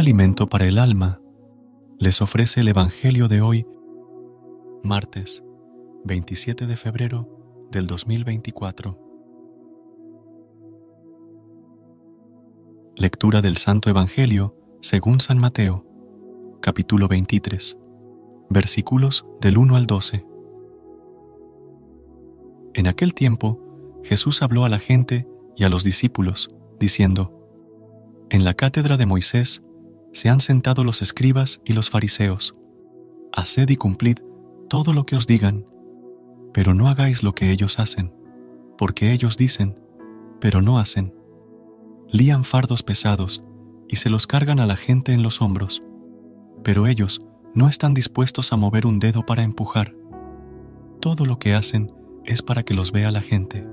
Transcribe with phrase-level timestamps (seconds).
[0.00, 1.20] alimento para el alma,
[1.98, 3.66] les ofrece el Evangelio de hoy,
[4.82, 5.44] martes
[6.06, 8.98] 27 de febrero del 2024.
[12.96, 15.84] Lectura del Santo Evangelio según San Mateo,
[16.62, 17.76] capítulo 23,
[18.48, 20.24] versículos del 1 al 12.
[22.72, 23.60] En aquel tiempo,
[24.02, 27.36] Jesús habló a la gente y a los discípulos, diciendo,
[28.30, 29.60] En la cátedra de Moisés
[30.12, 32.52] se han sentado los escribas y los fariseos.
[33.32, 34.18] Haced y cumplid
[34.68, 35.66] todo lo que os digan,
[36.52, 38.12] pero no hagáis lo que ellos hacen,
[38.76, 39.78] porque ellos dicen,
[40.40, 41.14] pero no hacen.
[42.08, 43.42] Lían fardos pesados
[43.88, 45.82] y se los cargan a la gente en los hombros,
[46.62, 47.24] pero ellos
[47.54, 49.94] no están dispuestos a mover un dedo para empujar.
[51.00, 51.92] Todo lo que hacen
[52.24, 53.66] es para que los vea la gente.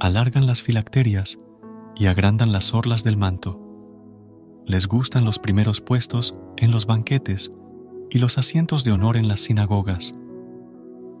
[0.00, 1.38] Alargan las filacterias
[1.96, 3.67] y agrandan las orlas del manto.
[4.68, 7.50] Les gustan los primeros puestos en los banquetes
[8.10, 10.14] y los asientos de honor en las sinagogas,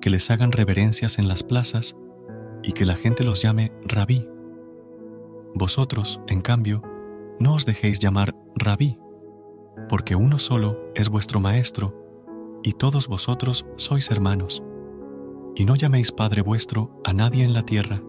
[0.00, 1.94] que les hagan reverencias en las plazas
[2.64, 4.28] y que la gente los llame rabí.
[5.54, 6.82] Vosotros, en cambio,
[7.38, 8.98] no os dejéis llamar rabí,
[9.88, 11.94] porque uno solo es vuestro maestro,
[12.64, 14.60] y todos vosotros sois hermanos.
[15.54, 18.02] Y no llaméis Padre vuestro a nadie en la tierra,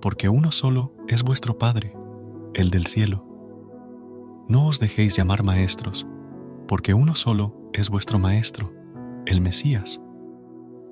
[0.00, 1.96] porque uno solo es vuestro Padre,
[2.52, 3.25] el del cielo.
[4.48, 6.06] No os dejéis llamar maestros,
[6.68, 8.72] porque uno solo es vuestro Maestro,
[9.26, 10.00] el Mesías.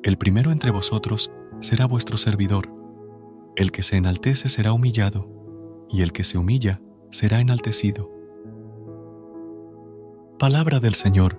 [0.02, 2.68] El primero entre vosotros será vuestro servidor.
[3.54, 5.28] El que se enaltece será humillado,
[5.88, 6.80] y el que se humilla
[7.12, 8.10] será enaltecido.
[10.36, 11.38] Palabra del Señor.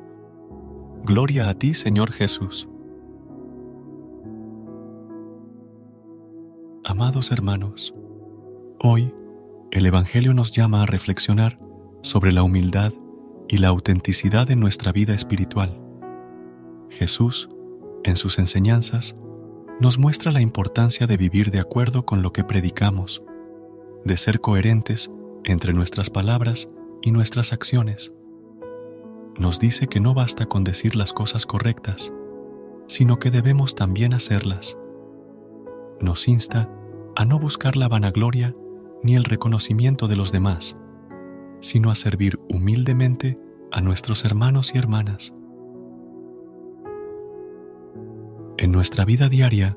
[1.04, 2.70] Gloria a ti, Señor Jesús.
[6.86, 7.94] Amados hermanos,
[8.80, 9.14] hoy
[9.72, 11.58] el Evangelio nos llama a reflexionar
[12.06, 12.94] sobre la humildad
[13.48, 15.82] y la autenticidad de nuestra vida espiritual.
[16.92, 17.50] Jesús,
[18.04, 19.16] en sus enseñanzas,
[19.80, 23.24] nos muestra la importancia de vivir de acuerdo con lo que predicamos,
[24.04, 25.10] de ser coherentes
[25.46, 26.68] entre nuestras palabras
[27.02, 28.14] y nuestras acciones.
[29.40, 32.14] Nos dice que no basta con decir las cosas correctas,
[32.88, 34.78] sino que debemos también hacerlas.
[36.00, 36.70] Nos insta
[37.16, 38.56] a no buscar la vanagloria
[39.02, 40.76] ni el reconocimiento de los demás,
[41.66, 43.40] sino a servir humildemente
[43.72, 45.34] a nuestros hermanos y hermanas.
[48.58, 49.76] En nuestra vida diaria,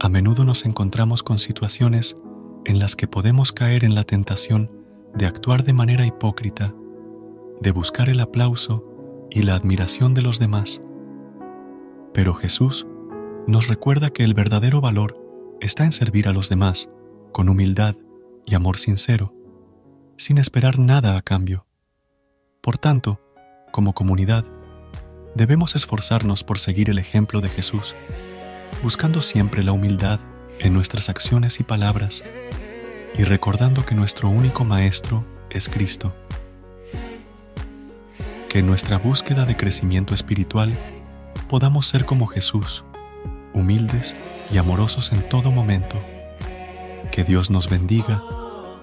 [0.00, 2.14] a menudo nos encontramos con situaciones
[2.66, 4.70] en las que podemos caer en la tentación
[5.14, 6.74] de actuar de manera hipócrita,
[7.58, 8.84] de buscar el aplauso
[9.30, 10.82] y la admiración de los demás.
[12.12, 12.86] Pero Jesús
[13.46, 15.18] nos recuerda que el verdadero valor
[15.60, 16.90] está en servir a los demás
[17.32, 17.96] con humildad
[18.44, 19.32] y amor sincero,
[20.16, 21.66] sin esperar nada a cambio.
[22.60, 23.20] Por tanto,
[23.72, 24.44] como comunidad,
[25.34, 27.94] debemos esforzarnos por seguir el ejemplo de Jesús,
[28.82, 30.20] buscando siempre la humildad
[30.60, 32.22] en nuestras acciones y palabras
[33.18, 36.14] y recordando que nuestro único Maestro es Cristo.
[38.48, 40.72] Que en nuestra búsqueda de crecimiento espiritual
[41.48, 42.84] podamos ser como Jesús,
[43.52, 44.14] humildes
[44.52, 45.96] y amorosos en todo momento.
[47.10, 48.22] Que Dios nos bendiga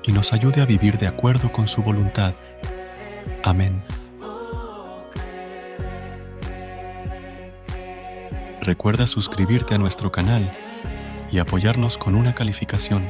[0.03, 2.33] y nos ayude a vivir de acuerdo con su voluntad.
[3.43, 3.81] Amén.
[8.61, 10.51] Recuerda suscribirte a nuestro canal
[11.31, 13.03] y apoyarnos con una calificación.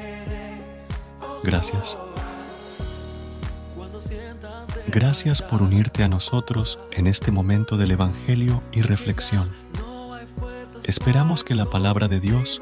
[1.44, 1.98] Gracias.
[4.88, 9.52] Gracias por unirte a nosotros en este momento del Evangelio y reflexión.
[10.84, 12.62] Esperamos que la palabra de Dios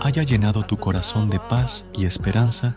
[0.00, 2.76] haya llenado tu corazón de paz y esperanza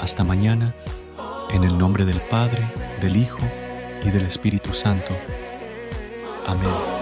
[0.00, 0.74] Hasta mañana,
[1.50, 2.66] en el nombre del Padre,
[3.00, 3.38] del Hijo
[4.04, 5.14] y del Espíritu Santo.
[6.46, 7.00] Amén.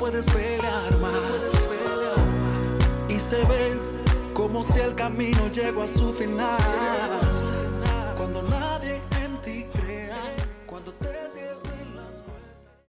[0.00, 1.68] puedes pelear más.
[3.08, 3.78] Y se ve
[4.32, 7.59] como si el camino llegó a su final.